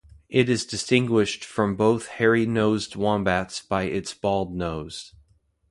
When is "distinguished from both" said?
0.65-2.07